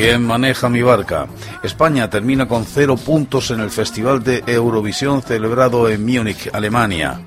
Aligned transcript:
¿Quién 0.00 0.26
maneja 0.26 0.70
mi 0.70 0.80
barca? 0.80 1.26
España 1.62 2.08
termina 2.08 2.48
con 2.48 2.64
cero 2.64 2.96
puntos 2.96 3.50
en 3.50 3.60
el 3.60 3.68
Festival 3.68 4.24
de 4.24 4.42
Eurovisión 4.46 5.20
celebrado 5.20 5.90
en 5.90 6.06
Múnich, 6.06 6.48
Alemania. 6.54 7.20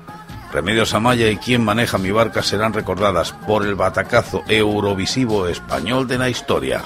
Remedios 0.52 0.92
Amaya 0.92 1.30
y 1.30 1.36
Quién 1.36 1.62
maneja 1.62 1.98
mi 1.98 2.10
barca 2.10 2.42
serán 2.42 2.72
recordadas 2.72 3.30
por 3.46 3.64
el 3.64 3.76
batacazo 3.76 4.42
eurovisivo 4.48 5.46
español 5.46 6.08
de 6.08 6.18
la 6.18 6.28
historia. 6.28 6.82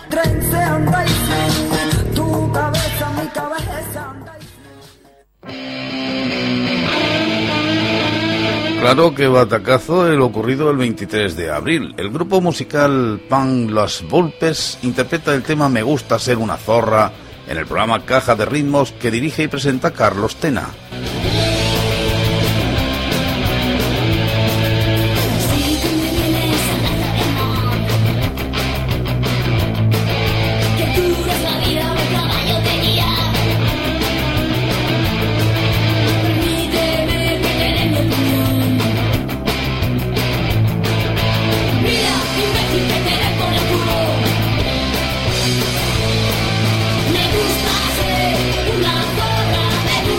Claro 8.81 9.15
que 9.15 9.27
batacazo 9.27 10.11
el 10.11 10.21
ocurrido 10.23 10.71
el 10.71 10.77
23 10.77 11.37
de 11.37 11.51
abril. 11.51 11.95
El 11.99 12.11
grupo 12.11 12.41
musical 12.41 13.21
Pan 13.29 13.75
Las 13.75 14.03
Volpes 14.09 14.79
interpreta 14.83 15.35
el 15.35 15.43
tema 15.43 15.69
Me 15.69 15.83
gusta 15.83 16.19
ser 16.19 16.39
una 16.39 16.57
zorra 16.57 17.13
en 17.49 17.59
el 17.59 17.67
programa 17.67 18.05
Caja 18.05 18.37
de 18.37 18.47
Ritmos 18.47 18.93
que 18.93 19.11
dirige 19.11 19.43
y 19.43 19.49
presenta 19.49 19.91
Carlos 19.91 20.37
Tena. 20.37 20.69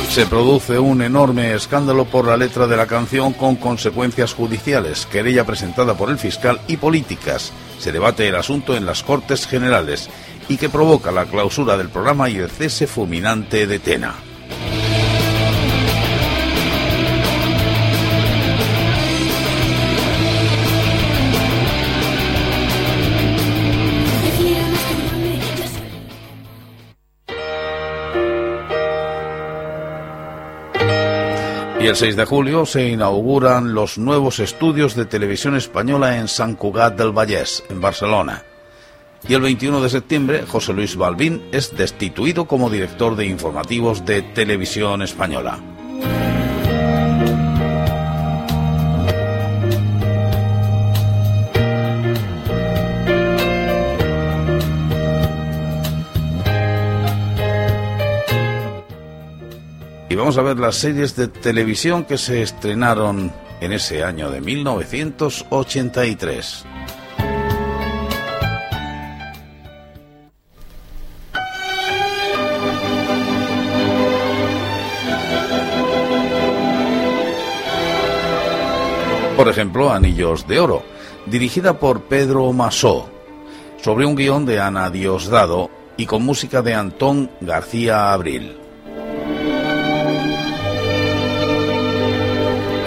Se 0.10 0.26
produce 0.26 0.80
un 0.80 1.04
enorme 1.04 1.54
escándalo 1.54 2.04
por 2.06 2.26
la 2.26 2.36
letra 2.36 2.66
de 2.66 2.76
la 2.76 2.88
canción 2.88 3.32
con 3.32 3.56
consecuencias 3.56 4.34
judiciales, 4.34 5.06
querella 5.06 5.46
presentada 5.46 5.94
por 5.96 6.10
el 6.10 6.18
fiscal 6.18 6.60
y 6.68 6.78
políticas. 6.78 7.54
Se 7.78 7.92
debate 7.92 8.28
el 8.28 8.36
asunto 8.36 8.76
en 8.76 8.88
las 8.88 9.04
Cortes 9.04 9.46
Generales 9.46 10.10
y 10.50 10.58
que 10.58 10.68
provoca 10.68 11.12
la 11.12 11.26
clausura 11.26 11.78
del 11.78 11.90
programa 11.90 12.28
y 12.28 12.38
el 12.38 12.50
cese 12.50 12.88
fulminante 12.88 13.68
de 13.68 13.78
Tena. 13.78 14.16
El 31.90 31.96
6 31.96 32.16
de 32.18 32.26
julio 32.26 32.68
se 32.68 32.88
inauguran 32.88 33.74
los 33.74 33.98
nuevos 33.98 34.40
estudios 34.40 34.94
de 34.94 35.06
televisión 35.06 35.56
española 35.56 36.18
en 36.18 36.28
San 36.28 36.54
Cugat 36.54 36.96
del 36.96 37.12
Vallès, 37.12 37.64
en 37.68 37.82
Barcelona. 37.82 38.44
Y 39.28 39.34
el 39.34 39.42
21 39.42 39.82
de 39.82 39.90
septiembre, 39.90 40.44
José 40.48 40.74
Luis 40.74 40.96
Balbín 40.96 41.42
es 41.52 41.76
destituido 41.76 42.46
como 42.46 42.70
director 42.70 43.16
de 43.16 43.26
informativos 43.26 44.06
de 44.06 44.22
Televisión 44.22 45.02
Española. 45.02 45.79
Vamos 60.20 60.38
a 60.38 60.42
ver 60.42 60.60
las 60.60 60.76
series 60.76 61.16
de 61.16 61.30
televisión 61.30 62.04
que 62.04 62.18
se 62.18 62.42
estrenaron 62.42 63.32
en 63.62 63.72
ese 63.72 64.04
año 64.04 64.30
de 64.30 64.42
1983. 64.42 66.66
Por 79.38 79.48
ejemplo, 79.48 79.90
Anillos 79.90 80.46
de 80.48 80.60
Oro, 80.60 80.84
dirigida 81.28 81.80
por 81.80 82.02
Pedro 82.04 82.52
Masó, 82.52 83.10
sobre 83.82 84.06
un 84.06 84.16
guion 84.16 84.46
de 84.46 84.60
Ana 84.60 84.90
Diosdado 84.90 85.70
y 85.96 86.06
con 86.06 86.24
música 86.24 86.62
de 86.62 86.76
Antón 86.76 87.32
García 87.40 88.12
Abril. 88.12 88.69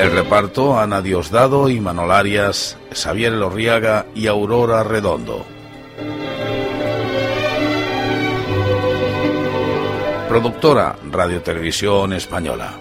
El 0.02 0.10
reparto, 0.10 0.80
Ana 0.80 1.00
Diosdado 1.00 1.68
y 1.68 1.78
Manol 1.78 2.10
Arias, 2.10 2.76
Xavier 2.92 3.34
Lorriaga 3.34 4.06
y 4.16 4.26
Aurora 4.26 4.82
Redondo. 4.82 5.46
Productora, 10.28 10.96
Radio 11.08 11.40
Televisión 11.42 12.14
Española. 12.14 12.80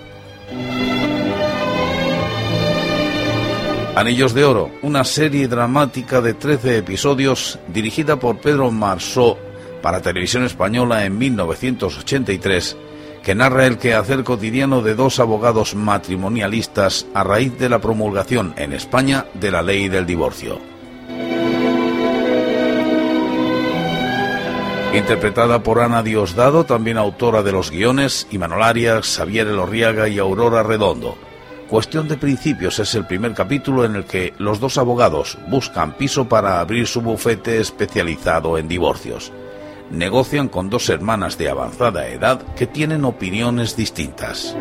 Anillos 3.96 4.34
de 4.34 4.44
Oro, 4.44 4.72
una 4.82 5.04
serie 5.04 5.48
dramática 5.48 6.22
de 6.22 6.34
13 6.34 6.80
episodios 6.80 7.60
dirigida 7.68 8.18
por 8.18 8.40
Pedro 8.40 8.72
Marsó 8.72 9.38
para 9.84 10.02
Televisión 10.02 10.44
Española 10.44 11.06
en 11.06 11.20
1983 11.20 12.78
que 13.24 13.36
narra 13.36 13.68
el 13.68 13.78
quehacer 13.78 14.24
cotidiano 14.24 14.82
de 14.82 14.96
dos 14.96 15.20
abogados 15.20 15.76
matrimonialistas 15.76 17.06
a 17.14 17.24
raíz 17.24 17.58
de 17.58 17.70
la 17.70 17.80
promulgación 17.80 18.54
en 18.58 18.74
España 18.74 19.26
de 19.36 19.52
la 19.52 19.62
ley 19.62 19.90
del 19.90 20.06
divorcio. 20.06 20.60
Interpretada 24.94 25.64
por 25.64 25.80
Ana 25.80 26.04
Diosdado, 26.04 26.66
también 26.66 26.98
autora 26.98 27.44
de 27.44 27.54
los 27.54 27.72
guiones, 27.72 28.28
y 28.30 28.38
Manolarias, 28.38 29.16
Xavier 29.16 29.48
Elorriaga 29.48 30.10
y 30.10 30.20
Aurora 30.20 30.64
Redondo. 30.64 31.18
Cuestión 31.70 32.10
de 32.10 32.18
Principios 32.18 32.80
es 32.80 32.94
el 32.96 33.06
primer 33.06 33.34
capítulo 33.34 33.86
en 33.86 33.96
el 33.96 34.04
que 34.04 34.34
los 34.38 34.60
dos 34.60 34.78
abogados 34.78 35.38
buscan 35.48 35.94
piso 35.94 36.28
para 36.28 36.60
abrir 36.60 36.88
su 36.88 37.02
bufete 37.02 37.62
especializado 37.62 38.58
en 38.58 38.68
divorcios 38.68 39.32
negocian 39.92 40.48
con 40.48 40.70
dos 40.70 40.90
hermanas 40.90 41.38
de 41.38 41.50
avanzada 41.50 42.08
edad 42.08 42.42
que 42.56 42.68
tienen 42.68 43.06
opiniones 43.06 43.76
distintas. 43.76 44.56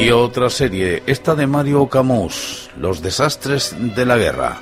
Y 0.00 0.10
otra 0.12 0.48
serie, 0.48 1.02
esta 1.06 1.34
de 1.34 1.46
Mario 1.46 1.86
Camus, 1.86 2.70
Los 2.78 3.02
desastres 3.02 3.76
de 3.78 4.06
la 4.06 4.16
guerra. 4.16 4.58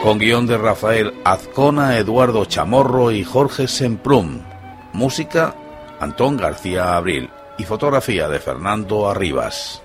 Con 0.00 0.20
guion 0.20 0.46
de 0.46 0.56
Rafael 0.56 1.12
Azcona, 1.24 1.98
Eduardo 1.98 2.44
Chamorro 2.44 3.10
y 3.10 3.24
Jorge 3.24 3.66
Semprún. 3.66 4.46
Música, 4.92 5.56
Antón 5.98 6.36
García 6.36 6.96
Abril. 6.96 7.28
y 7.58 7.64
fotografía 7.64 8.28
de 8.28 8.38
Fernando 8.38 9.10
Arribas. 9.10 9.82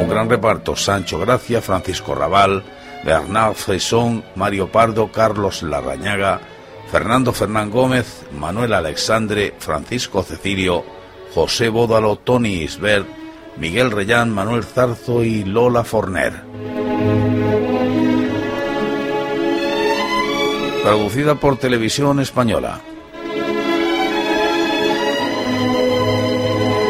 Un 0.00 0.08
gran 0.08 0.30
reparto, 0.30 0.76
Sancho 0.76 1.18
Gracia, 1.18 1.60
Francisco 1.60 2.14
Raval, 2.14 2.62
Bernard 3.04 3.54
Fresson, 3.54 4.22
Mario 4.36 4.70
Pardo, 4.70 5.10
Carlos 5.10 5.64
Larrañaga, 5.64 6.40
Fernando 6.90 7.32
Fernán 7.32 7.70
Gómez, 7.70 8.26
Manuel 8.32 8.74
Alexandre, 8.74 9.54
Francisco 9.58 10.24
Cecilio, 10.24 10.84
José 11.32 11.68
Bódalo, 11.68 12.16
Tony 12.16 12.62
Isbert, 12.62 13.06
Miguel 13.58 13.92
Reyán, 13.92 14.30
Manuel 14.30 14.64
Zarzo 14.64 15.22
y 15.22 15.44
Lola 15.44 15.84
Forner. 15.84 16.42
Producida 20.82 21.36
por 21.36 21.58
Televisión 21.58 22.18
Española. 22.18 22.80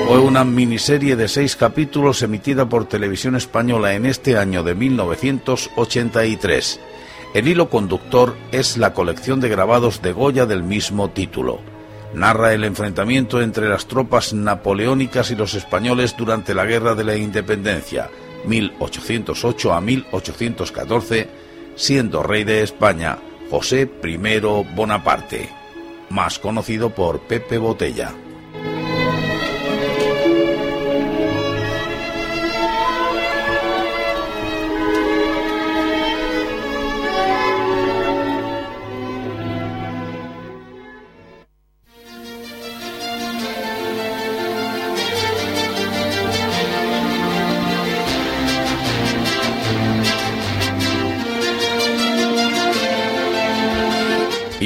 Fue 0.08 0.19
una 0.19 0.44
miniserie 0.44 1.14
de 1.14 1.29
seis 1.29 1.56
capítulos 1.56 2.23
emitida 2.23 2.67
por 2.67 2.87
Televisión 2.87 3.37
Española 3.37 3.93
en 3.93 4.06
este 4.06 4.38
año 4.38 4.62
de 4.62 4.75
1983. 4.75 6.81
El 7.32 7.47
hilo 7.47 7.71
conductor 7.71 8.37
es 8.50 8.77
la 8.77 8.93
colección 8.93 9.41
de 9.41 9.49
grabados 9.49 10.03
de 10.03 10.12
Goya 10.12 10.47
del 10.47 10.65
mismo 10.65 11.11
título. 11.11 11.61
Narra 12.12 12.53
el 12.55 12.65
enfrentamiento 12.65 13.41
entre 13.41 13.69
las 13.69 13.87
tropas 13.87 14.32
napoleónicas 14.32 15.31
y 15.31 15.37
los 15.37 15.55
españoles 15.55 16.17
durante 16.17 16.55
la 16.55 16.65
Guerra 16.65 16.97
de 16.97 17.05
la 17.05 17.17
Independencia, 17.17 18.11
1808 18.47 19.73
a 19.73 19.81
1814, 19.81 21.29
siendo 21.77 22.25
rey 22.25 22.43
de 22.43 22.65
España 22.65 23.19
José 23.49 23.88
I 24.03 24.17
Bonaparte, 24.75 25.50
más 26.09 26.41
conocido 26.41 26.91
por 26.91 27.21
Pepe 27.21 27.59
Botella. 27.59 28.12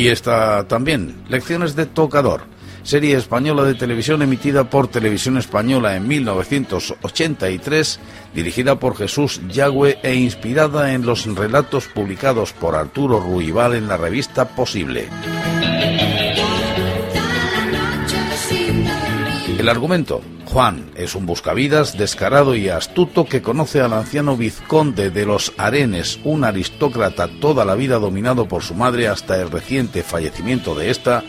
Y 0.00 0.08
está 0.08 0.66
también, 0.66 1.14
Lecciones 1.28 1.76
de 1.76 1.84
Tocador, 1.84 2.44
serie 2.84 3.18
española 3.18 3.64
de 3.64 3.74
televisión 3.74 4.22
emitida 4.22 4.64
por 4.70 4.88
Televisión 4.88 5.36
Española 5.36 5.94
en 5.94 6.08
1983, 6.08 8.00
dirigida 8.34 8.80
por 8.80 8.96
Jesús 8.96 9.42
Yagüe 9.50 9.98
e 10.02 10.14
inspirada 10.14 10.94
en 10.94 11.04
los 11.04 11.26
relatos 11.26 11.86
publicados 11.88 12.54
por 12.54 12.76
Arturo 12.76 13.20
Ruibal 13.20 13.74
en 13.74 13.88
la 13.88 13.98
revista 13.98 14.48
Posible. 14.48 15.10
El 19.60 19.68
argumento. 19.68 20.22
Juan 20.46 20.90
es 20.94 21.14
un 21.14 21.26
buscavidas 21.26 21.98
descarado 21.98 22.56
y 22.56 22.70
astuto 22.70 23.26
que 23.26 23.42
conoce 23.42 23.82
al 23.82 23.92
anciano 23.92 24.34
vizconde 24.34 25.10
de 25.10 25.26
los 25.26 25.52
Arenes, 25.58 26.18
un 26.24 26.44
aristócrata 26.44 27.28
toda 27.42 27.66
la 27.66 27.74
vida 27.74 27.98
dominado 27.98 28.48
por 28.48 28.62
su 28.62 28.72
madre 28.72 29.06
hasta 29.06 29.36
el 29.38 29.50
reciente 29.50 30.02
fallecimiento 30.02 30.74
de 30.74 30.88
ésta, 30.88 31.24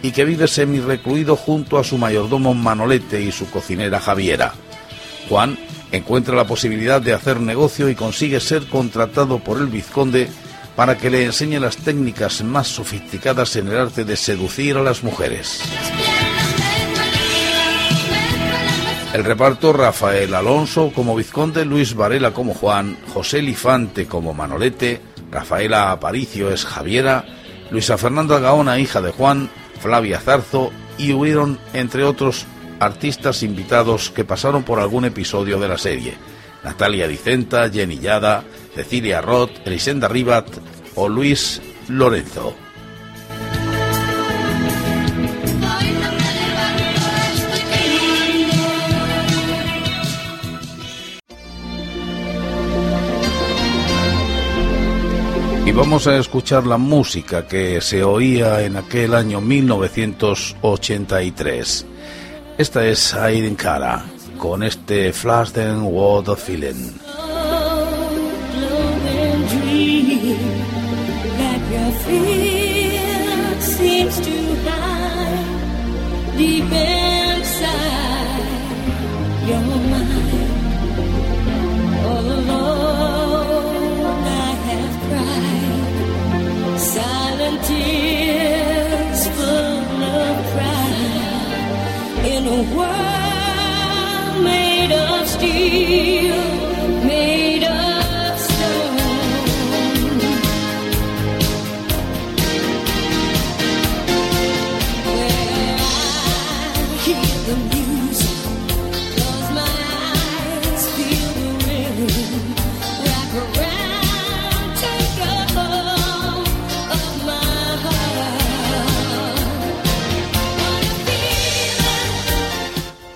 y 0.00 0.12
que 0.12 0.24
vive 0.24 0.48
semi-recluido 0.48 1.36
junto 1.36 1.76
a 1.78 1.84
su 1.84 1.98
mayordomo 1.98 2.54
Manolete 2.54 3.20
y 3.20 3.30
su 3.30 3.50
cocinera 3.50 4.00
Javiera. 4.00 4.54
Juan 5.28 5.58
encuentra 5.92 6.34
la 6.34 6.46
posibilidad 6.46 7.02
de 7.02 7.12
hacer 7.12 7.38
negocio 7.38 7.90
y 7.90 7.94
consigue 7.94 8.40
ser 8.40 8.66
contratado 8.66 9.40
por 9.40 9.58
el 9.58 9.66
vizconde 9.66 10.30
para 10.74 10.96
que 10.96 11.10
le 11.10 11.26
enseñe 11.26 11.60
las 11.60 11.76
técnicas 11.76 12.42
más 12.42 12.66
sofisticadas 12.66 13.56
en 13.56 13.68
el 13.68 13.76
arte 13.76 14.06
de 14.06 14.16
seducir 14.16 14.78
a 14.78 14.82
las 14.82 15.02
mujeres. 15.02 15.60
El 19.14 19.22
reparto 19.22 19.72
Rafael 19.72 20.34
Alonso 20.34 20.90
como 20.92 21.14
vizconde, 21.14 21.64
Luis 21.64 21.94
Varela 21.94 22.32
como 22.32 22.52
Juan, 22.52 22.96
José 23.14 23.42
Lifante 23.42 24.06
como 24.06 24.34
Manolete, 24.34 25.00
Rafaela 25.30 25.92
Aparicio 25.92 26.50
es 26.50 26.64
Javiera, 26.64 27.24
Luisa 27.70 27.96
Fernanda 27.96 28.40
Gaona, 28.40 28.80
hija 28.80 29.00
de 29.00 29.12
Juan, 29.12 29.50
Flavia 29.78 30.18
Zarzo 30.18 30.72
y 30.98 31.12
hubieron, 31.12 31.60
entre 31.74 32.02
otros, 32.02 32.44
artistas 32.80 33.44
invitados 33.44 34.10
que 34.10 34.24
pasaron 34.24 34.64
por 34.64 34.80
algún 34.80 35.04
episodio 35.04 35.60
de 35.60 35.68
la 35.68 35.78
serie. 35.78 36.14
Natalia 36.64 37.06
Dicenta, 37.06 37.70
Jenny 37.70 38.00
Yada, 38.00 38.42
Cecilia 38.74 39.20
Roth, 39.20 39.64
Elisenda 39.64 40.08
Ribat 40.08 40.48
o 40.96 41.08
Luis 41.08 41.62
Lorenzo. 41.86 42.56
Vamos 55.74 56.06
a 56.06 56.16
escuchar 56.16 56.66
la 56.66 56.78
música 56.78 57.46
que 57.46 57.80
se 57.80 58.04
oía 58.04 58.62
en 58.62 58.76
aquel 58.76 59.14
año 59.14 59.40
1983. 59.40 61.86
Esta 62.56 62.86
es 62.86 63.14
Aiden 63.14 63.56
Cara 63.56 64.04
con 64.38 64.62
este 64.62 65.12
Flashdance 65.12 65.82
World 65.82 66.28
of 66.28 66.40
Feeling. 66.42 66.92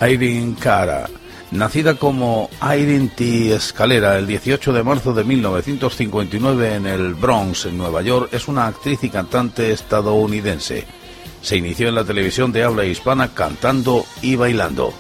Irene 0.09 0.55
Cara. 0.59 1.09
Nacida 1.51 1.95
como 1.95 2.51
Irene 2.63 3.11
T. 3.15 3.55
Escalera 3.55 4.19
el 4.19 4.27
18 4.27 4.73
de 4.73 4.83
marzo 4.83 5.13
de 5.13 5.25
1959 5.25 6.75
en 6.75 6.87
el 6.87 7.15
Bronx, 7.15 7.67
en 7.67 7.79
Nueva 7.79 8.03
York, 8.03 8.31
es 8.33 8.49
una 8.49 8.67
actriz 8.67 9.03
y 9.03 9.11
cantante 9.11 9.73
estadounidense. 9.73 10.87
Se 11.43 11.57
inició 11.57 11.89
en 11.89 11.95
la 11.95 12.05
televisión 12.05 12.53
de 12.53 12.65
habla 12.65 12.85
hispana 12.85 13.35
cantando 13.35 14.05
y 14.23 14.37
bailando. 14.37 14.93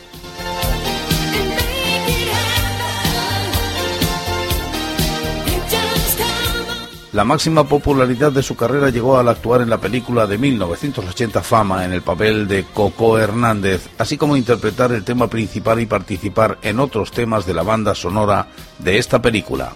La 7.18 7.24
máxima 7.24 7.64
popularidad 7.64 8.30
de 8.30 8.44
su 8.44 8.54
carrera 8.54 8.90
llegó 8.90 9.18
al 9.18 9.28
actuar 9.28 9.60
en 9.60 9.68
la 9.68 9.78
película 9.78 10.28
de 10.28 10.38
1980 10.38 11.42
Fama 11.42 11.84
en 11.84 11.92
el 11.92 12.02
papel 12.02 12.46
de 12.46 12.64
Coco 12.72 13.18
Hernández, 13.18 13.88
así 13.98 14.16
como 14.16 14.36
interpretar 14.36 14.92
el 14.92 15.02
tema 15.02 15.26
principal 15.26 15.80
y 15.80 15.86
participar 15.86 16.58
en 16.62 16.78
otros 16.78 17.10
temas 17.10 17.44
de 17.44 17.54
la 17.54 17.64
banda 17.64 17.96
sonora 17.96 18.46
de 18.78 18.98
esta 18.98 19.20
película. 19.20 19.72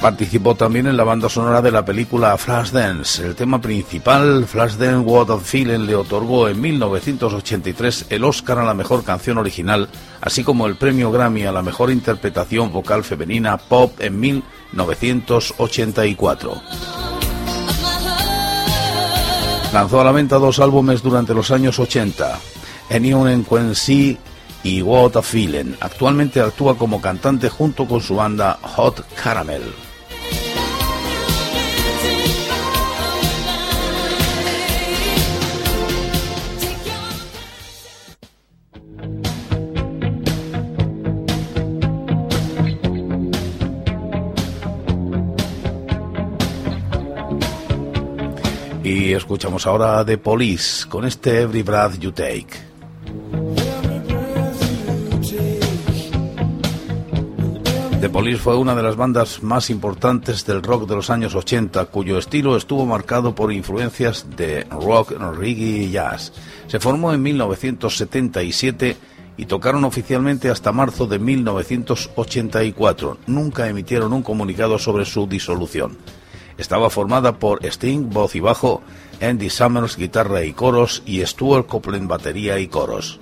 Participó 0.00 0.54
también 0.54 0.86
en 0.86 0.96
la 0.96 1.02
banda 1.02 1.28
sonora 1.28 1.60
de 1.60 1.72
la 1.72 1.84
película 1.84 2.38
Flashdance. 2.38 3.26
El 3.26 3.34
tema 3.34 3.60
principal, 3.60 4.46
Flashdance 4.46 5.04
What 5.04 5.30
of 5.30 5.44
Feeling, 5.44 5.86
le 5.86 5.96
otorgó 5.96 6.48
en 6.48 6.60
1983 6.60 8.06
el 8.10 8.22
Oscar 8.22 8.60
a 8.60 8.64
la 8.64 8.74
mejor 8.74 9.02
canción 9.02 9.38
original, 9.38 9.88
así 10.20 10.44
como 10.44 10.68
el 10.68 10.76
premio 10.76 11.10
Grammy 11.10 11.46
a 11.46 11.52
la 11.52 11.62
mejor 11.62 11.90
interpretación 11.90 12.72
vocal 12.72 13.02
femenina 13.02 13.58
pop 13.58 14.00
en 14.00 14.20
1984. 14.20 16.62
Lanzó 19.72 20.00
a 20.00 20.04
la 20.04 20.12
venta 20.12 20.38
dos 20.38 20.60
álbumes 20.60 21.02
durante 21.02 21.34
los 21.34 21.50
años 21.50 21.80
80, 21.80 22.38
Anyone 22.90 23.32
en 23.32 23.44
Quincy 23.44 24.16
y 24.62 24.80
What 24.80 25.16
a 25.16 25.22
Feeling. 25.22 25.74
Actualmente 25.80 26.40
actúa 26.40 26.78
como 26.78 27.00
cantante 27.00 27.48
junto 27.48 27.84
con 27.84 28.00
su 28.00 28.14
banda 28.14 28.60
Hot 28.62 29.04
Caramel. 29.20 29.87
Y 48.88 49.12
escuchamos 49.12 49.66
ahora 49.66 50.02
The 50.02 50.16
Police 50.16 50.88
con 50.88 51.04
este 51.04 51.42
Every 51.42 51.62
Breath 51.62 51.98
You 51.98 52.10
Take. 52.10 52.46
The 58.00 58.08
Police 58.08 58.38
fue 58.38 58.56
una 58.56 58.74
de 58.74 58.82
las 58.82 58.96
bandas 58.96 59.42
más 59.42 59.68
importantes 59.68 60.46
del 60.46 60.62
rock 60.62 60.88
de 60.88 60.96
los 60.96 61.10
años 61.10 61.34
80, 61.34 61.84
cuyo 61.84 62.16
estilo 62.16 62.56
estuvo 62.56 62.86
marcado 62.86 63.34
por 63.34 63.52
influencias 63.52 64.24
de 64.34 64.64
rock, 64.70 65.12
reggae 65.36 65.82
y 65.82 65.90
jazz. 65.90 66.32
Se 66.66 66.80
formó 66.80 67.12
en 67.12 67.22
1977 67.22 68.96
y 69.36 69.44
tocaron 69.44 69.84
oficialmente 69.84 70.48
hasta 70.48 70.72
marzo 70.72 71.06
de 71.06 71.18
1984. 71.18 73.18
Nunca 73.26 73.68
emitieron 73.68 74.14
un 74.14 74.22
comunicado 74.22 74.78
sobre 74.78 75.04
su 75.04 75.26
disolución. 75.26 75.98
Estaba 76.58 76.90
formada 76.90 77.38
por 77.38 77.64
Sting, 77.64 78.10
voz 78.10 78.34
y 78.34 78.40
bajo, 78.40 78.82
Andy 79.22 79.48
Summers, 79.48 79.96
guitarra 79.96 80.44
y 80.44 80.52
coros, 80.52 81.04
y 81.06 81.24
Stuart 81.24 81.66
Copeland, 81.66 82.08
batería 82.08 82.58
y 82.58 82.66
coros. 82.66 83.20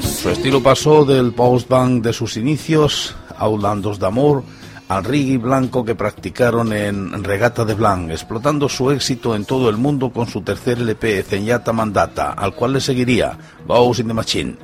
Su 0.00 0.30
estilo 0.30 0.62
pasó 0.62 1.04
del 1.04 1.32
post-band 1.32 2.04
de 2.04 2.12
sus 2.12 2.36
inicios, 2.36 3.16
Outlandos 3.36 3.98
de 3.98 4.06
Amor, 4.06 4.44
al 4.88 5.04
reggae 5.04 5.38
blanco 5.38 5.84
que 5.84 5.96
practicaron 5.96 6.72
en 6.72 7.24
Regata 7.24 7.64
de 7.64 7.74
Blanc, 7.74 8.10
explotando 8.10 8.68
su 8.68 8.92
éxito 8.92 9.34
en 9.34 9.44
todo 9.44 9.68
el 9.68 9.76
mundo 9.76 10.10
con 10.10 10.28
su 10.28 10.42
tercer 10.42 10.78
LP, 10.78 11.24
Zenyata 11.24 11.72
Mandata, 11.72 12.32
al 12.32 12.54
cual 12.54 12.74
le 12.74 12.80
seguiría 12.80 13.36
Bows 13.66 13.98
in 13.98 14.06
the 14.06 14.14
Machine 14.14 14.56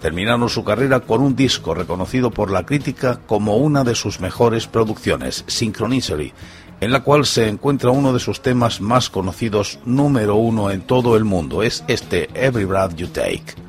terminaron 0.00 0.48
su 0.48 0.64
carrera 0.64 1.00
con 1.00 1.20
un 1.20 1.36
disco 1.36 1.74
reconocido 1.74 2.30
por 2.30 2.50
la 2.50 2.64
crítica 2.64 3.20
como 3.26 3.56
una 3.56 3.84
de 3.84 3.94
sus 3.94 4.20
mejores 4.20 4.66
producciones, 4.66 5.44
Synchronicity, 5.46 6.32
en 6.80 6.92
la 6.92 7.00
cual 7.00 7.26
se 7.26 7.48
encuentra 7.48 7.90
uno 7.90 8.12
de 8.12 8.20
sus 8.20 8.40
temas 8.40 8.80
más 8.80 9.10
conocidos, 9.10 9.80
número 9.84 10.36
uno 10.36 10.70
en 10.70 10.82
todo 10.82 11.16
el 11.16 11.24
mundo, 11.24 11.62
es 11.62 11.84
este 11.88 12.28
Every 12.34 12.64
Breath 12.64 12.94
You 12.94 13.08
Take. 13.08 13.67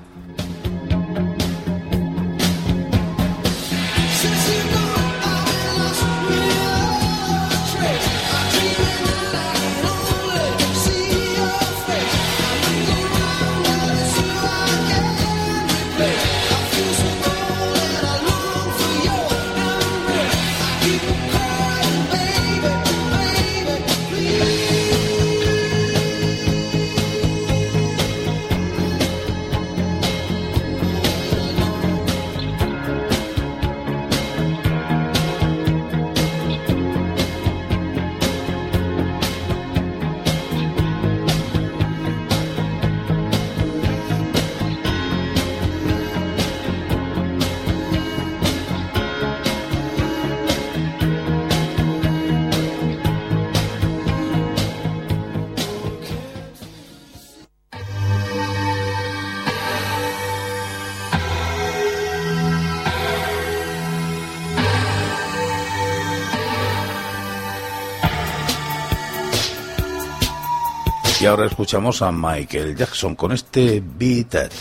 Ahora 71.29 71.45
escuchamos 71.45 72.01
a 72.01 72.12
Michael 72.12 72.75
Jackson 72.75 73.15
con 73.15 73.31
este 73.31 73.81
Beat 73.86 74.33
It. 74.33 74.51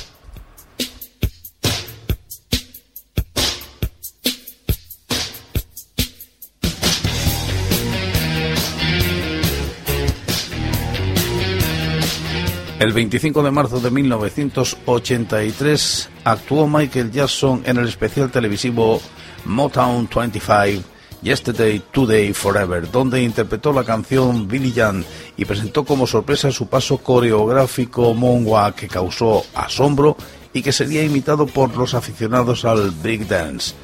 El 12.79 12.93
25 12.93 13.43
de 13.43 13.51
marzo 13.51 13.81
de 13.81 13.91
1983 13.91 16.11
actuó 16.25 16.69
Michael 16.69 17.11
Jackson 17.11 17.63
en 17.65 17.79
el 17.79 17.89
especial 17.89 18.31
televisivo 18.31 19.01
Motown 19.47 20.07
25 20.07 20.98
Yesterday, 21.23 21.83
Today, 21.93 22.33
Forever, 22.33 22.91
donde 22.91 23.23
interpretó 23.23 23.73
la 23.73 23.85
canción 23.85 24.47
Billy 24.47 24.73
Jan 24.73 25.05
y 25.37 25.45
presentó 25.45 25.85
como 25.85 26.07
sorpresa 26.07 26.51
su 26.51 26.69
paso 26.69 26.99
coreográfico 26.99 28.15
Monwa 28.15 28.75
que 28.75 28.89
causó 28.89 29.45
asombro 29.55 30.17
y 30.53 30.63
que 30.63 30.73
sería 30.73 31.03
imitado 31.03 31.47
por 31.47 31.77
los 31.77 31.95
aficionados 31.95 32.65
al 32.65 32.91
Big 32.91 33.27
Dance. 33.27 33.75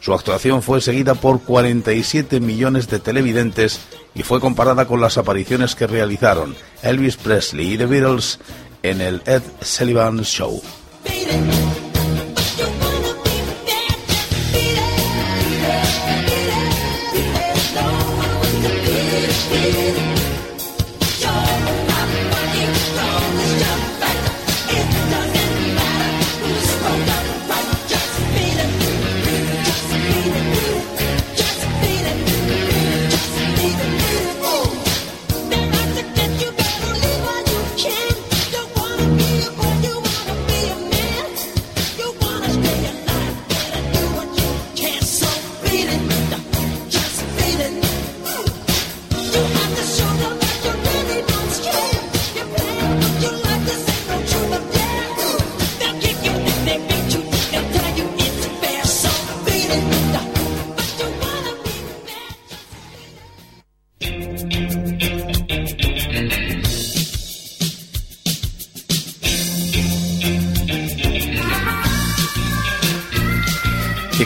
Su 0.00 0.12
actuación 0.12 0.62
fue 0.62 0.80
seguida 0.80 1.14
por 1.14 1.40
47 1.40 2.38
millones 2.38 2.88
de 2.88 2.98
televidentes 2.98 3.80
y 4.14 4.22
fue 4.22 4.38
comparada 4.38 4.86
con 4.86 5.00
las 5.00 5.16
apariciones 5.16 5.74
que 5.74 5.86
realizaron 5.86 6.54
Elvis 6.82 7.16
Presley 7.16 7.72
y 7.72 7.78
The 7.78 7.86
Beatles 7.86 8.38
en 8.82 9.00
el 9.00 9.22
Ed 9.24 9.42
Sullivan 9.62 10.22
Show. 10.22 10.62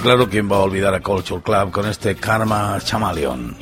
Claro, 0.09 0.31
¿quién 0.31 0.51
va 0.51 0.57
a 0.57 0.61
olvidar 0.61 0.95
a 0.95 1.03
Culture 1.03 1.43
Club 1.43 1.71
con 1.71 1.87
este 1.87 2.17
Karma 2.17 2.79
Chameleon? 2.83 3.55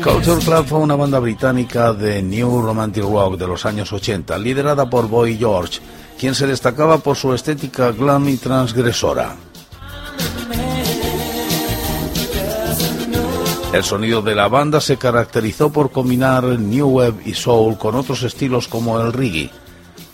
Culture 0.00 0.44
Club 0.44 0.64
fue 0.64 0.78
una 0.78 0.94
banda 0.94 1.18
británica 1.18 1.92
de 1.92 2.22
New 2.22 2.62
Romantic 2.62 3.02
Rock 3.02 3.36
de 3.36 3.48
los 3.48 3.66
años 3.66 3.92
80, 3.92 4.38
liderada 4.38 4.88
por 4.88 5.08
Boy 5.08 5.36
George, 5.36 5.80
quien 6.16 6.36
se 6.36 6.46
destacaba 6.46 6.98
por 6.98 7.16
su 7.16 7.34
estética 7.34 7.90
glam 7.90 8.28
y 8.28 8.36
transgresora. 8.36 9.34
El 13.72 13.82
sonido 13.82 14.22
de 14.22 14.36
la 14.36 14.46
banda 14.46 14.80
se 14.80 14.98
caracterizó 14.98 15.72
por 15.72 15.90
combinar 15.90 16.44
new 16.44 16.86
wave 16.90 17.22
y 17.24 17.34
soul 17.34 17.76
con 17.76 17.96
otros 17.96 18.22
estilos 18.22 18.68
como 18.68 19.00
el 19.00 19.12
reggae. 19.12 19.63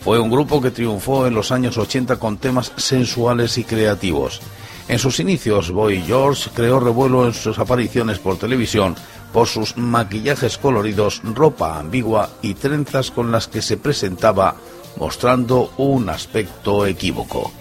Fue 0.01 0.19
un 0.19 0.31
grupo 0.31 0.61
que 0.61 0.71
triunfó 0.71 1.27
en 1.27 1.35
los 1.35 1.53
años 1.53 1.77
80 1.77 2.17
con 2.19 2.39
temas 2.39 2.73
sensuales 2.77 3.59
y 3.59 3.65
creativos. 3.65 4.41
En 4.89 4.99
sus 4.99 5.21
inicios, 5.21 5.71
Boy 5.71 6.03
George 6.03 6.51
creó 6.55 6.81
revuelo 6.81 7.27
en 7.27 7.35
sus 7.35 7.59
apariciones 7.59 8.19
por 8.19 8.39
televisión 8.39 8.97
por 9.33 9.47
sus 9.47 9.77
maquillajes 9.77 10.59
coloridos, 10.59 11.21
ropa 11.23 11.79
ambigua 11.79 12.31
y 12.43 12.55
trenzas 12.55 13.11
con 13.11 13.31
las 13.31 13.47
que 13.49 13.63
se 13.63 13.77
presentaba 13.77 14.57
mostrando 14.97 15.73
un 15.77 16.09
aspecto 16.09 16.87
equívoco. 16.87 17.53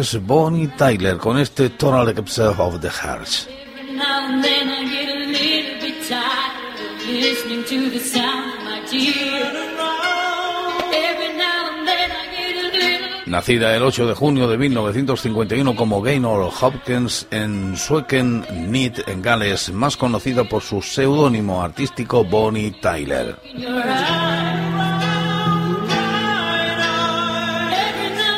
Es 0.00 0.18
Bonnie 0.26 0.68
Tyler 0.78 1.18
con 1.18 1.38
este 1.38 1.68
Total 1.68 2.08
Eclipse 2.08 2.42
of 2.42 2.80
the 2.80 2.88
Hearts. 2.88 3.46
Nacida 13.26 13.76
el 13.76 13.82
8 13.82 14.06
de 14.06 14.14
junio 14.14 14.48
de 14.48 14.56
1951 14.56 15.76
como 15.76 16.00
Gaynor 16.00 16.50
Hopkins 16.60 17.26
en 17.30 17.76
Sueken, 17.76 18.46
Neat, 18.70 19.06
en 19.06 19.20
Gales, 19.20 19.70
más 19.70 19.98
conocida 19.98 20.44
por 20.44 20.62
su 20.62 20.80
seudónimo 20.80 21.62
artístico 21.62 22.24
Bonnie 22.24 22.70
Tyler. 22.80 23.36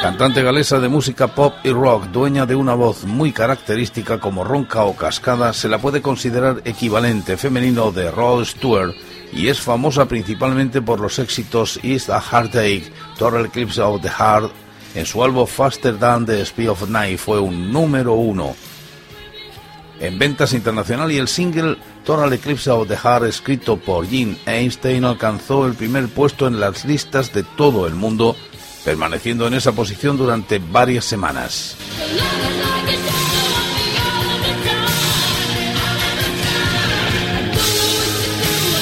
Cantante 0.02 0.42
galesa 0.42 0.80
de 0.80 0.88
música 0.88 1.28
pop 1.28 1.54
y 1.62 1.70
rock, 1.70 2.06
dueña 2.06 2.44
de 2.44 2.56
una 2.56 2.74
voz 2.74 3.04
muy 3.04 3.30
característica 3.30 4.18
como 4.18 4.42
ronca 4.42 4.82
o 4.82 4.96
cascada, 4.96 5.52
se 5.52 5.68
la 5.68 5.78
puede 5.78 6.02
considerar 6.02 6.60
equivalente 6.64 7.36
femenino 7.36 7.92
de 7.92 8.10
Rod 8.10 8.44
Stewart 8.44 8.96
y 9.32 9.46
es 9.46 9.60
famosa 9.60 10.06
principalmente 10.06 10.82
por 10.82 10.98
los 10.98 11.20
éxitos 11.20 11.78
Is 11.84 12.10
a 12.10 12.20
Heartache, 12.20 12.92
Total 13.16 13.46
Eclipse 13.46 13.80
of 13.80 14.02
the 14.02 14.08
Heart. 14.08 14.50
En 14.96 15.06
su 15.06 15.22
álbum 15.22 15.46
Faster 15.46 15.96
Than 15.96 16.26
the 16.26 16.40
Speed 16.40 16.70
of 16.70 16.88
Night 16.88 17.18
fue 17.18 17.38
un 17.38 17.72
número 17.72 18.14
uno 18.14 18.56
en 20.00 20.18
ventas 20.18 20.52
internacional 20.52 21.12
y 21.12 21.18
el 21.18 21.28
single 21.28 21.76
Total 22.04 22.32
Eclipse 22.32 22.68
of 22.68 22.88
the 22.88 22.96
Heart, 22.96 23.26
escrito 23.26 23.76
por 23.76 24.04
Gene 24.08 24.36
Einstein, 24.46 25.04
alcanzó 25.04 25.64
el 25.64 25.74
primer 25.74 26.08
puesto 26.08 26.48
en 26.48 26.58
las 26.58 26.84
listas 26.84 27.32
de 27.32 27.44
todo 27.44 27.86
el 27.86 27.94
mundo 27.94 28.34
permaneciendo 28.84 29.46
en 29.46 29.54
esa 29.54 29.72
posición 29.72 30.16
durante 30.16 30.58
varias 30.58 31.04
semanas. 31.04 31.76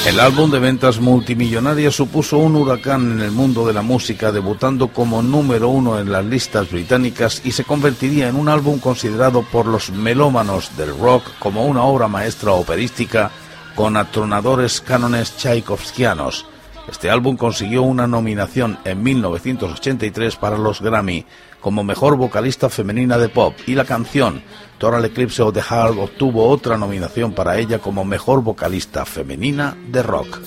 El 0.06 0.18
álbum 0.18 0.50
de 0.50 0.58
ventas 0.58 0.98
multimillonarias 0.98 1.94
supuso 1.94 2.38
un 2.38 2.56
huracán 2.56 3.12
en 3.12 3.20
el 3.20 3.30
mundo 3.30 3.66
de 3.66 3.74
la 3.74 3.82
música, 3.82 4.32
debutando 4.32 4.88
como 4.88 5.22
número 5.22 5.68
uno 5.68 6.00
en 6.00 6.10
las 6.10 6.24
listas 6.24 6.70
británicas 6.70 7.42
y 7.44 7.52
se 7.52 7.64
convertiría 7.64 8.28
en 8.28 8.36
un 8.36 8.48
álbum 8.48 8.80
considerado 8.80 9.42
por 9.42 9.66
los 9.66 9.90
melómanos 9.90 10.76
del 10.76 10.98
rock 10.98 11.24
como 11.38 11.66
una 11.66 11.84
obra 11.84 12.08
maestra 12.08 12.52
operística 12.52 13.30
con 13.76 13.96
atronadores 13.96 14.80
cánones 14.80 15.36
tchaikovskianos 15.36 16.46
Este 16.90 17.08
álbum 17.08 17.36
consiguió 17.36 17.82
una 17.82 18.08
nominación 18.08 18.78
en 18.84 19.00
1983 19.02 20.34
para 20.36 20.58
los 20.58 20.80
Grammy 20.80 21.24
como 21.60 21.84
mejor 21.84 22.16
vocalista 22.16 22.68
femenina 22.68 23.16
de 23.16 23.28
pop 23.28 23.54
y 23.66 23.74
la 23.74 23.84
canción 23.84 24.42
Total 24.78 25.04
Eclipse 25.04 25.40
of 25.40 25.54
the 25.54 25.62
Heart 25.62 25.98
obtuvo 25.98 26.48
otra 26.48 26.76
nominación 26.76 27.32
para 27.32 27.58
ella 27.58 27.78
como 27.78 28.04
mejor 28.04 28.42
vocalista 28.42 29.04
femenina 29.04 29.76
de 29.88 30.02
rock. 30.02 30.40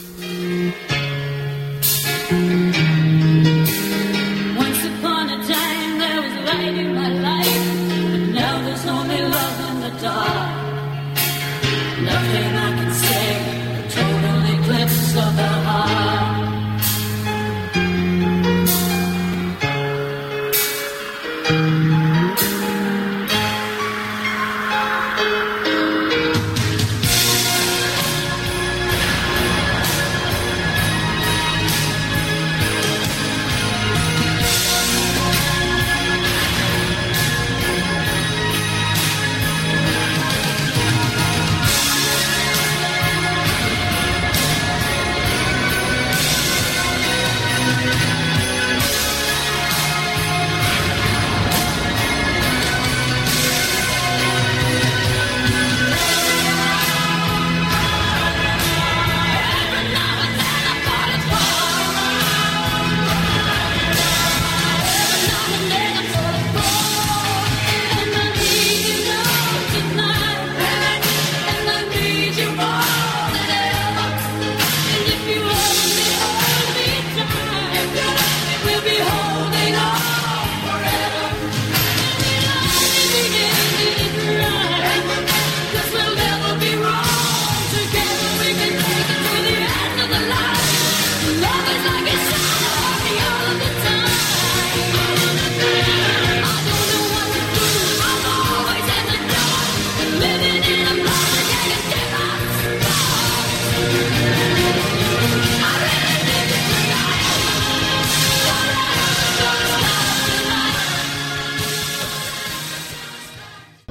Mm-hmm. 21.53 21.92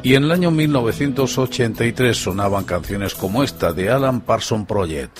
Y 0.04 0.14
en 0.16 0.24
el 0.24 0.32
año 0.32 0.50
1983 0.50 2.16
sonaban 2.16 2.64
canciones 2.64 3.14
como 3.14 3.44
esta 3.44 3.72
de 3.72 3.88
Alan 3.88 4.20
Parsons 4.20 4.66
Project, 4.66 5.18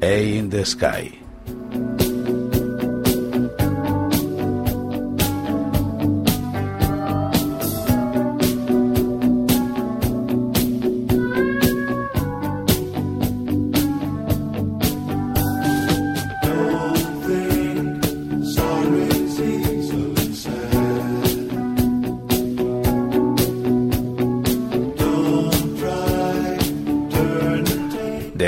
A 0.00 0.18
in 0.18 0.50
the 0.50 0.64
Sky. 0.64 1.18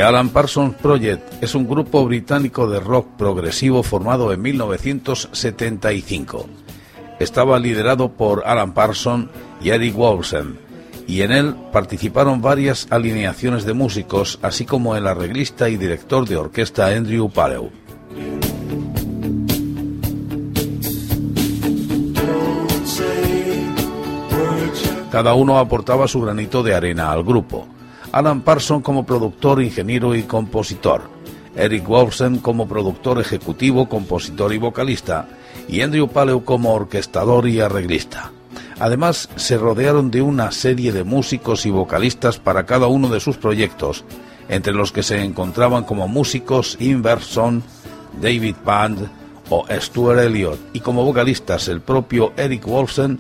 Alan 0.05 0.29
Parsons 0.29 0.75
Project 0.75 1.43
es 1.43 1.55
un 1.55 1.67
grupo 1.67 2.05
británico 2.05 2.69
de 2.69 2.79
rock 2.79 3.07
progresivo 3.17 3.83
formado 3.83 4.35
en 4.35 4.43
1975. 4.43 6.47
Estaba 7.19 7.59
liderado 7.59 8.12
por 8.12 8.43
Alan 8.45 8.75
Parsons 8.75 9.31
y 9.62 9.71
Eric 9.71 9.95
Wolfson, 9.95 10.59
y 11.07 11.23
en 11.23 11.33
él 11.33 11.55
participaron 11.73 12.43
varias 12.43 12.87
alineaciones 12.90 13.64
de 13.64 13.73
músicos, 13.73 14.38
así 14.43 14.67
como 14.67 14.95
el 14.95 15.07
arreglista 15.07 15.71
y 15.71 15.79
director 15.79 16.29
de 16.29 16.37
orquesta 16.37 16.88
Andrew 16.88 17.31
Palew. 17.31 17.71
Cada 25.11 25.33
uno 25.33 25.59
aportaba 25.59 26.07
su 26.07 26.21
granito 26.21 26.62
de 26.62 26.75
arena 26.75 27.11
al 27.11 27.25
grupo. 27.25 27.74
Alan 28.14 28.42
Parsons 28.42 28.85
como 28.85 29.05
productor, 29.05 29.61
ingeniero 29.61 30.14
y 30.14 30.22
compositor, 30.22 31.03
Eric 31.57 31.85
Wolfson 31.85 32.38
como 32.38 32.68
productor 32.68 33.20
ejecutivo, 33.20 33.88
compositor 33.88 34.53
y 34.55 34.59
vocalista, 34.59 35.27
y 35.66 35.81
Andrew 35.81 36.07
Paleo 36.07 36.44
como 36.44 36.72
orquestador 36.74 37.48
y 37.48 37.61
arreglista. 37.61 38.31
Además, 38.79 39.29
se 39.35 39.59
rodearon 39.59 40.12
de 40.12 40.22
una 40.22 40.53
serie 40.53 40.92
de 40.92 41.03
músicos 41.03 41.66
y 41.66 41.70
vocalistas 41.70 42.38
para 42.38 42.66
cada 42.66 42.87
uno 42.87 43.09
de 43.09 43.18
sus 43.18 43.37
proyectos, 43.37 44.05
entre 44.48 44.74
los 44.74 44.92
que 44.92 45.03
se 45.03 45.20
encontraban 45.20 45.83
como 45.83 46.07
músicos 46.07 46.77
Inverson, 46.79 47.64
David 48.22 48.55
Band 48.64 49.11
o 49.50 49.66
Stuart 49.68 50.20
Elliott, 50.20 50.61
y 50.72 50.79
como 50.79 51.05
vocalistas 51.05 51.66
el 51.66 51.81
propio 51.81 52.33
Eric 52.37 52.64
Wolfson, 52.64 53.18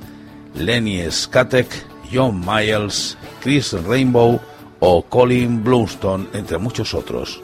Lenny 0.54 1.02
Skatek, 1.10 1.66
John 2.12 2.44
Miles, 2.46 3.18
Chris 3.42 3.72
Rainbow, 3.72 4.40
o 4.86 5.02
Colin 5.08 5.64
Blunstone, 5.64 6.26
entre 6.34 6.58
muchos 6.58 6.92
otros. 6.92 7.40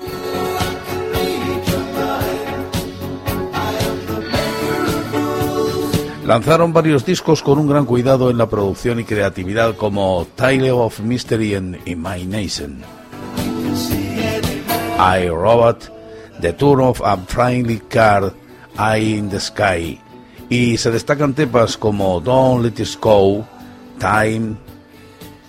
Lanzaron 6.27 6.75
varios 6.75 7.07
discos 7.07 7.43
con 7.43 7.59
un 7.59 7.67
gran 7.67 7.87
cuidado 7.87 8.31
en 8.31 8.37
la 8.37 8.47
producción 8.47 9.01
y 9.01 9.05
creatividad 9.05 9.75
como 9.77 10.27
Tale 10.37 10.71
of 10.71 11.01
Mystery 11.01 11.55
and 11.55 11.79
Imagination, 11.89 12.83
I 14.99 15.27
Robot, 15.29 15.91
The 16.43 16.53
Tour 16.53 16.83
of 16.83 17.01
a 17.01 17.17
Friendly 17.17 17.81
Card, 17.89 18.35
Eye 18.79 19.17
in 19.17 19.31
the 19.31 19.41
Sky, 19.41 19.99
y 20.51 20.77
se 20.77 20.91
destacan 20.91 21.33
temas 21.33 21.79
como 21.79 22.21
Don't 22.21 22.63
Let 22.63 22.83
It 22.83 23.01
Go, 23.01 23.47
Time, 23.99 24.57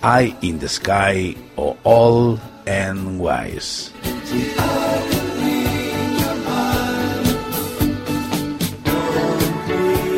Eye 0.04 0.34
in 0.40 0.58
the 0.58 0.68
Sky 0.68 1.36
o 1.54 1.76
All 1.84 2.36
and 2.66 3.20
Wise. 3.20 3.92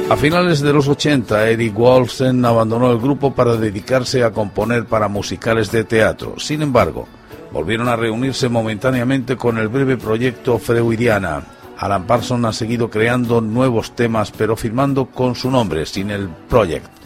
A 0.09 0.17
finales 0.17 0.63
de 0.63 0.73
los 0.73 0.89
80, 0.89 1.51
Eric 1.51 1.75
Wolfsen 1.75 2.43
abandonó 2.47 2.91
el 2.93 2.99
grupo 2.99 3.35
para 3.35 3.57
dedicarse 3.57 4.25
a 4.25 4.31
componer 4.31 4.87
para 4.87 5.09
musicales 5.09 5.71
de 5.71 5.85
teatro. 5.85 6.39
Sin 6.39 6.63
embargo, 6.63 7.07
volvieron 7.53 7.89
a 7.89 7.97
reunirse 7.97 8.49
momentáneamente 8.49 9.37
con 9.37 9.59
el 9.59 9.69
breve 9.69 9.99
proyecto 9.99 10.59
Freudiana. 10.59 11.43
Alan 11.77 12.07
Parsons 12.07 12.47
ha 12.47 12.53
seguido 12.55 12.89
creando 12.89 13.43
nuevos 13.43 13.95
temas, 13.95 14.31
pero 14.31 14.57
firmando 14.57 15.07
con 15.07 15.35
su 15.35 15.51
nombre, 15.51 15.85
sin 15.85 16.11
el 16.11 16.31
Project 16.49 17.04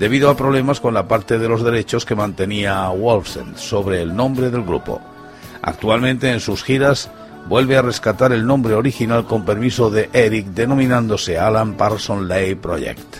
debido 0.00 0.30
a 0.30 0.36
problemas 0.36 0.80
con 0.80 0.94
la 0.94 1.06
parte 1.06 1.38
de 1.38 1.46
los 1.46 1.62
derechos 1.62 2.06
que 2.06 2.14
mantenía 2.14 2.88
Wolfsen 2.88 3.52
sobre 3.56 4.00
el 4.00 4.16
nombre 4.16 4.50
del 4.50 4.62
grupo. 4.62 4.98
Actualmente 5.60 6.30
en 6.32 6.40
sus 6.40 6.64
giras 6.64 7.10
vuelve 7.46 7.76
a 7.76 7.82
rescatar 7.82 8.32
el 8.32 8.46
nombre 8.46 8.72
original 8.72 9.26
con 9.26 9.44
permiso 9.44 9.90
de 9.90 10.08
Eric 10.14 10.46
denominándose 10.46 11.38
Alan 11.38 11.74
Parsons 11.74 12.26
Lay 12.26 12.54
Project. 12.54 13.16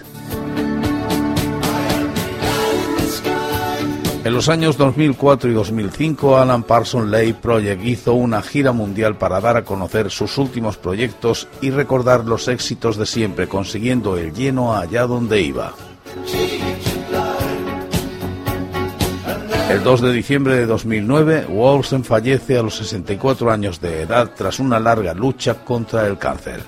En 4.25 4.33
los 4.33 4.49
años 4.49 4.79
2004 4.79 5.51
y 5.51 5.55
2005, 5.55 6.39
Alan 6.39 6.63
Parsons 6.63 7.11
Lay 7.11 7.35
Project 7.35 7.85
hizo 7.85 8.15
una 8.15 8.41
gira 8.41 8.73
mundial 8.73 9.19
para 9.19 9.41
dar 9.41 9.59
a 9.59 9.65
conocer 9.65 10.11
sus 10.11 10.39
últimos 10.39 10.79
proyectos 10.79 11.47
y 11.61 11.71
recordar 11.71 12.25
los 12.25 12.49
éxitos 12.49 12.97
de 12.97 13.05
siempre, 13.05 13.49
consiguiendo 13.49 14.17
el 14.17 14.33
lleno 14.33 14.75
allá 14.75 15.07
donde 15.07 15.43
iba. 15.43 15.75
El 19.71 19.85
2 19.85 20.01
de 20.01 20.13
diciembre 20.13 20.57
de 20.57 20.67
2009, 20.67 21.47
Wolfson 21.49 22.03
fallece 22.03 22.59
a 22.59 22.63
los 22.63 22.75
64 22.75 23.53
años 23.53 23.81
de 23.81 24.03
edad 24.03 24.33
tras 24.37 24.59
una 24.59 24.81
larga 24.81 25.15
lucha 25.15 25.65
contra 25.65 26.09
el 26.09 26.19
cáncer. 26.19 26.61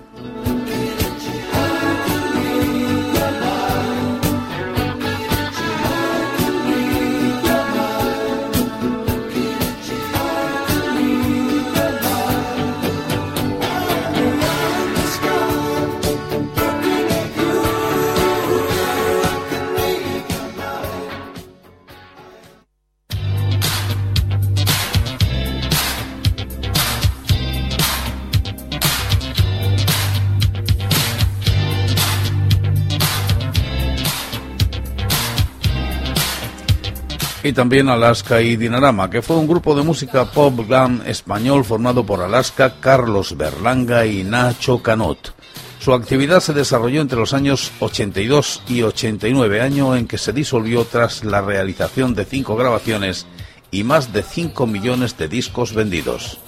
También 37.53 37.89
Alaska 37.89 38.41
y 38.41 38.57
Dinarama, 38.57 39.11
que 39.11 39.23
fue 39.23 39.37
un 39.37 39.47
grupo 39.47 39.75
de 39.75 39.83
música 39.83 40.25
pop 40.25 40.67
glam 40.67 41.03
español 41.07 41.65
formado 41.65 42.05
por 42.05 42.21
Alaska, 42.21 42.75
Carlos 42.81 43.37
Berlanga 43.37 44.07
y 44.07 44.25
Nacho 44.25 44.83
Canot. 44.83 45.35
Su 45.79 45.93
actividad 45.93 46.41
se 46.41 46.53
desarrolló 46.53 47.01
entre 47.01 47.19
los 47.19 47.35
años 47.35 47.73
82 47.81 48.63
y 48.69 48.83
89, 48.83 49.61
año 49.61 49.97
en 49.97 50.07
que 50.07 50.19
se 50.19 50.33
disolvió 50.33 50.85
tras 50.85 51.25
la 51.25 51.41
realización 51.41 52.15
de 52.15 52.25
cinco 52.25 52.55
grabaciones 52.55 53.27
y 53.73 53.83
más 53.83 54.13
de 54.13 54.23
5 54.23 54.67
millones 54.67 55.17
de 55.19 55.27
discos 55.27 55.75
vendidos. 55.75 56.39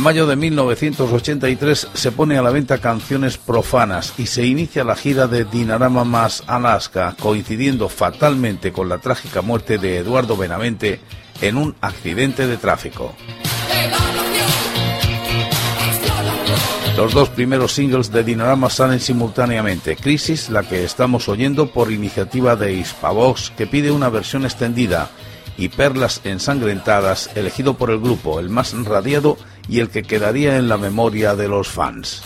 En 0.00 0.04
mayo 0.04 0.26
de 0.26 0.34
1983 0.34 1.88
se 1.92 2.10
pone 2.10 2.38
a 2.38 2.42
la 2.42 2.48
venta 2.48 2.78
canciones 2.78 3.36
profanas 3.36 4.14
y 4.16 4.28
se 4.28 4.46
inicia 4.46 4.82
la 4.82 4.96
gira 4.96 5.26
de 5.26 5.44
Dinarama 5.44 6.04
más 6.04 6.42
Alaska, 6.46 7.14
coincidiendo 7.20 7.90
fatalmente 7.90 8.72
con 8.72 8.88
la 8.88 8.96
trágica 8.96 9.42
muerte 9.42 9.76
de 9.76 9.98
Eduardo 9.98 10.38
Benavente 10.38 11.00
en 11.42 11.58
un 11.58 11.76
accidente 11.82 12.46
de 12.46 12.56
tráfico. 12.56 13.14
Los 16.96 17.12
dos 17.12 17.28
primeros 17.28 17.72
singles 17.72 18.10
de 18.10 18.24
Dinarama 18.24 18.70
salen 18.70 19.00
simultáneamente. 19.00 19.96
Crisis, 19.96 20.48
la 20.48 20.62
que 20.62 20.82
estamos 20.82 21.28
oyendo 21.28 21.72
por 21.72 21.92
iniciativa 21.92 22.56
de 22.56 22.72
Hispavox, 22.72 23.50
que 23.50 23.66
pide 23.66 23.90
una 23.90 24.08
versión 24.08 24.46
extendida, 24.46 25.10
y 25.58 25.68
Perlas 25.68 26.22
ensangrentadas, 26.24 27.28
elegido 27.34 27.74
por 27.74 27.90
el 27.90 28.00
grupo, 28.00 28.40
el 28.40 28.48
más 28.48 28.72
radiado 28.72 29.36
y 29.70 29.78
el 29.78 29.88
que 29.88 30.02
quedaría 30.02 30.56
en 30.56 30.68
la 30.68 30.76
memoria 30.76 31.36
de 31.36 31.46
los 31.46 31.68
fans. 31.68 32.22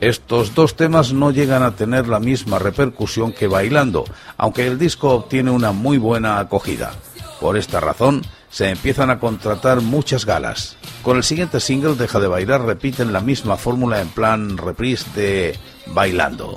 Estos 0.00 0.54
dos 0.54 0.76
temas 0.76 1.12
no 1.12 1.30
llegan 1.30 1.62
a 1.62 1.76
tener 1.76 2.08
la 2.08 2.18
misma 2.18 2.58
repercusión 2.58 3.32
que 3.32 3.46
Bailando, 3.46 4.04
aunque 4.36 4.66
el 4.66 4.78
disco 4.78 5.10
obtiene 5.10 5.50
una 5.50 5.72
muy 5.72 5.98
buena 5.98 6.38
acogida. 6.38 6.92
Por 7.40 7.56
esta 7.56 7.80
razón, 7.80 8.22
se 8.50 8.68
empiezan 8.68 9.10
a 9.10 9.18
contratar 9.18 9.80
muchas 9.80 10.26
galas. 10.26 10.76
Con 11.02 11.16
el 11.16 11.22
siguiente 11.24 11.58
single, 11.58 11.94
Deja 11.94 12.20
de 12.20 12.28
bailar, 12.28 12.62
repiten 12.62 13.12
la 13.12 13.20
misma 13.20 13.56
fórmula 13.56 14.00
en 14.00 14.08
plan 14.08 14.58
reprise 14.58 15.06
de 15.14 15.58
Bailando. 15.86 16.56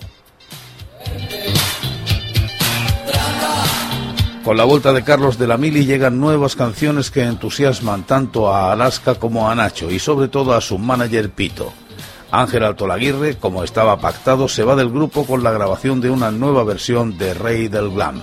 Con 4.45 4.57
la 4.57 4.63
vuelta 4.63 4.93
de 4.93 5.03
Carlos 5.03 5.39
de 5.39 5.47
la 5.47 5.57
Mili 5.57 5.87
llegan 5.87 6.19
nuevas 6.19 6.55
canciones 6.55 7.09
que 7.09 7.23
entusiasman 7.23 8.03
tanto 8.03 8.53
a 8.53 8.73
Alaska 8.73 9.15
como 9.15 9.49
a 9.49 9.55
Nacho 9.55 9.89
y 9.89 9.97
sobre 9.97 10.27
todo 10.27 10.53
a 10.53 10.61
su 10.61 10.77
manager 10.77 11.31
Pito. 11.31 11.73
Ángel 12.29 12.63
Altolaguirre, 12.63 13.37
como 13.37 13.63
estaba 13.63 13.99
pactado, 13.99 14.47
se 14.47 14.63
va 14.63 14.75
del 14.75 14.91
grupo 14.91 15.25
con 15.25 15.43
la 15.43 15.49
grabación 15.49 15.99
de 15.99 16.11
una 16.11 16.29
nueva 16.29 16.63
versión 16.63 17.17
de 17.17 17.33
Rey 17.33 17.69
del 17.69 17.89
Glam. 17.89 18.21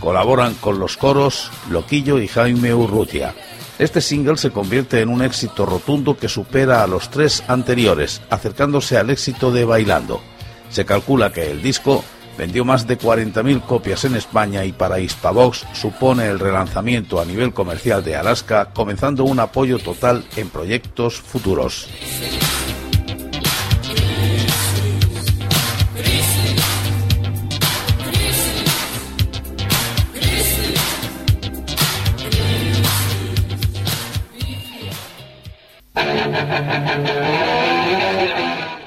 Colaboran 0.00 0.54
con 0.54 0.80
los 0.80 0.96
coros 0.96 1.52
Loquillo 1.70 2.18
y 2.18 2.26
Jaime 2.26 2.74
Urrutia. 2.74 3.32
Este 3.78 4.00
single 4.00 4.38
se 4.38 4.50
convierte 4.50 5.00
en 5.00 5.10
un 5.10 5.22
éxito 5.22 5.64
rotundo 5.64 6.16
que 6.16 6.28
supera 6.28 6.82
a 6.82 6.88
los 6.88 7.08
tres 7.08 7.44
anteriores, 7.46 8.20
acercándose 8.30 8.98
al 8.98 9.10
éxito 9.10 9.52
de 9.52 9.64
Bailando. 9.64 10.22
Se 10.70 10.84
calcula 10.84 11.32
que 11.32 11.52
el 11.52 11.62
disco 11.62 12.02
vendió 12.36 12.64
más 12.64 12.86
de 12.86 12.98
40.000 12.98 13.62
copias 13.62 14.04
en 14.04 14.16
España 14.16 14.64
y 14.64 14.72
para 14.72 15.00
Hispavox 15.00 15.66
supone 15.72 16.28
el 16.28 16.38
relanzamiento 16.38 17.20
a 17.20 17.24
nivel 17.24 17.52
comercial 17.52 18.04
de 18.04 18.16
Alaska, 18.16 18.70
comenzando 18.72 19.24
un 19.24 19.40
apoyo 19.40 19.78
total 19.78 20.24
en 20.36 20.48
proyectos 20.48 21.20
futuros. 21.20 21.88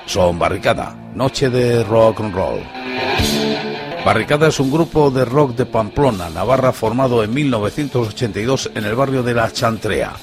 Son 0.06 0.40
Barricada, 0.40 0.96
noche 1.14 1.50
de 1.50 1.84
rock 1.84 2.22
and 2.22 2.34
roll. 2.34 2.62
Barricada 4.06 4.50
es 4.50 4.60
un 4.60 4.70
grupo 4.70 5.10
de 5.10 5.26
rock 5.26 5.56
de 5.56 5.66
Pamplona, 5.66 6.30
Navarra, 6.30 6.72
formado 6.72 7.24
en 7.24 7.34
1982 7.34 8.70
en 8.76 8.86
el 8.86 8.94
barrio 8.94 9.24
de 9.24 9.34
La 9.34 9.52
Chantrea. 9.52 10.14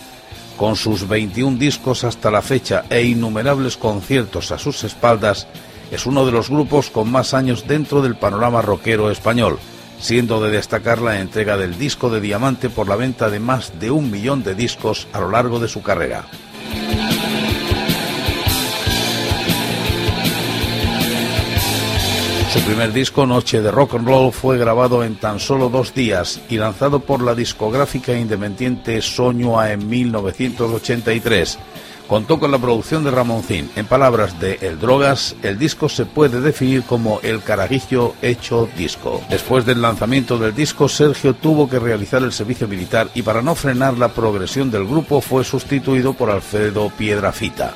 Con 0.56 0.76
sus 0.76 1.08
21 1.08 1.58
discos 1.58 2.04
hasta 2.04 2.30
la 2.30 2.42
fecha 2.42 2.84
e 2.88 3.02
innumerables 3.02 3.76
conciertos 3.76 4.52
a 4.52 4.58
sus 4.58 4.84
espaldas, 4.84 5.48
es 5.90 6.06
uno 6.06 6.24
de 6.24 6.30
los 6.30 6.48
grupos 6.48 6.90
con 6.90 7.10
más 7.10 7.34
años 7.34 7.66
dentro 7.66 8.02
del 8.02 8.14
panorama 8.14 8.62
rockero 8.62 9.10
español, 9.10 9.58
siendo 9.98 10.40
de 10.40 10.52
destacar 10.52 11.02
la 11.02 11.18
entrega 11.18 11.56
del 11.56 11.76
disco 11.76 12.08
de 12.08 12.20
diamante 12.20 12.70
por 12.70 12.88
la 12.88 12.94
venta 12.94 13.30
de 13.30 13.40
más 13.40 13.80
de 13.80 13.90
un 13.90 14.12
millón 14.12 14.44
de 14.44 14.54
discos 14.54 15.08
a 15.12 15.18
lo 15.18 15.28
largo 15.28 15.58
de 15.58 15.66
su 15.66 15.82
carrera. 15.82 16.26
Su 22.52 22.60
primer 22.60 22.92
disco, 22.92 23.24
Noche 23.24 23.62
de 23.62 23.70
Rock 23.70 23.94
and 23.94 24.06
Roll, 24.06 24.30
fue 24.30 24.58
grabado 24.58 25.02
en 25.04 25.16
tan 25.16 25.40
solo 25.40 25.70
dos 25.70 25.94
días 25.94 26.38
y 26.50 26.58
lanzado 26.58 27.00
por 27.00 27.22
la 27.22 27.34
discográfica 27.34 28.12
independiente 28.12 29.00
Soñua 29.00 29.72
en 29.72 29.88
1983. 29.88 31.58
Contó 32.06 32.38
con 32.38 32.50
la 32.50 32.58
producción 32.58 33.04
de 33.04 33.10
Ramoncín. 33.10 33.70
En 33.74 33.86
palabras 33.86 34.38
de 34.38 34.58
El 34.60 34.78
Drogas, 34.78 35.34
el 35.42 35.58
disco 35.58 35.88
se 35.88 36.04
puede 36.04 36.42
definir 36.42 36.82
como 36.82 37.20
el 37.22 37.42
carajillo 37.42 38.14
hecho 38.20 38.68
disco. 38.76 39.22
Después 39.30 39.64
del 39.64 39.80
lanzamiento 39.80 40.36
del 40.36 40.54
disco, 40.54 40.90
Sergio 40.90 41.32
tuvo 41.32 41.70
que 41.70 41.78
realizar 41.78 42.22
el 42.22 42.32
servicio 42.32 42.68
militar 42.68 43.08
y 43.14 43.22
para 43.22 43.40
no 43.40 43.54
frenar 43.54 43.96
la 43.96 44.08
progresión 44.08 44.70
del 44.70 44.86
grupo 44.86 45.22
fue 45.22 45.42
sustituido 45.42 46.12
por 46.12 46.28
Alfredo 46.28 46.90
Piedrafita. 46.98 47.72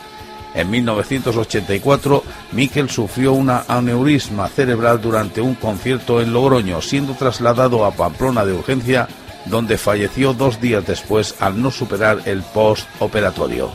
En 0.54 0.70
1984, 0.70 2.22
Miquel 2.52 2.88
sufrió 2.88 3.34
una 3.34 3.64
aneurisma 3.68 4.48
cerebral 4.48 5.00
durante 5.00 5.40
un 5.40 5.54
concierto 5.54 6.20
en 6.20 6.32
Logroño, 6.32 6.80
siendo 6.80 7.14
trasladado 7.14 7.84
a 7.84 7.90
Pamplona 7.90 8.44
de 8.44 8.54
urgencia, 8.54 9.08
donde 9.46 9.78
falleció 9.78 10.32
dos 10.32 10.60
días 10.60 10.86
después 10.86 11.34
al 11.40 11.60
no 11.60 11.70
superar 11.70 12.22
el 12.24 12.42
postoperatorio. 12.42 13.70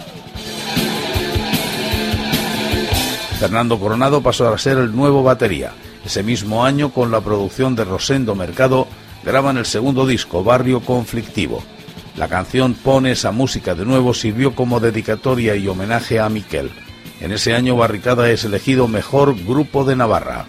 Fernando 3.39 3.79
Coronado 3.79 4.21
pasó 4.21 4.47
a 4.47 4.57
ser 4.57 4.77
el 4.77 4.95
nuevo 4.95 5.23
batería. 5.23 5.73
Ese 6.05 6.23
mismo 6.23 6.63
año, 6.63 6.91
con 6.91 7.09
la 7.11 7.21
producción 7.21 7.75
de 7.75 7.85
Rosendo 7.85 8.35
Mercado, 8.35 8.87
graban 9.23 9.57
el 9.57 9.65
segundo 9.65 10.05
disco, 10.05 10.43
Barrio 10.43 10.81
Conflictivo. 10.81 11.63
La 12.17 12.27
canción 12.27 12.73
Pone 12.73 13.11
esa 13.11 13.31
música 13.31 13.73
de 13.73 13.85
nuevo 13.85 14.13
sirvió 14.13 14.53
como 14.53 14.79
dedicatoria 14.79 15.55
y 15.55 15.67
homenaje 15.67 16.19
a 16.19 16.29
Miquel. 16.29 16.71
En 17.21 17.31
ese 17.31 17.53
año 17.53 17.75
Barricada 17.75 18.29
es 18.29 18.43
elegido 18.43 18.87
mejor 18.87 19.35
grupo 19.43 19.85
de 19.85 19.95
Navarra. 19.95 20.45